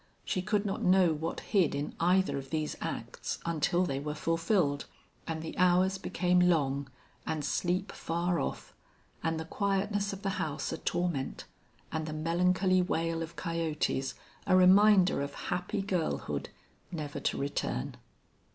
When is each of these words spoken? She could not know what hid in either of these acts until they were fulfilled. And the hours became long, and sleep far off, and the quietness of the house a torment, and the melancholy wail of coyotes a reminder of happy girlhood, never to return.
She 0.25 0.41
could 0.41 0.65
not 0.65 0.81
know 0.81 1.13
what 1.13 1.41
hid 1.41 1.75
in 1.75 1.93
either 1.99 2.35
of 2.39 2.49
these 2.49 2.75
acts 2.81 3.37
until 3.45 3.85
they 3.85 3.99
were 3.99 4.15
fulfilled. 4.15 4.85
And 5.27 5.43
the 5.43 5.55
hours 5.59 5.99
became 5.99 6.39
long, 6.39 6.87
and 7.27 7.45
sleep 7.45 7.91
far 7.91 8.39
off, 8.39 8.73
and 9.21 9.39
the 9.39 9.45
quietness 9.45 10.11
of 10.11 10.23
the 10.23 10.31
house 10.41 10.71
a 10.71 10.79
torment, 10.79 11.43
and 11.91 12.07
the 12.07 12.13
melancholy 12.13 12.81
wail 12.81 13.21
of 13.21 13.35
coyotes 13.35 14.15
a 14.47 14.57
reminder 14.57 15.21
of 15.21 15.35
happy 15.35 15.83
girlhood, 15.83 16.49
never 16.91 17.19
to 17.19 17.37
return. 17.37 17.95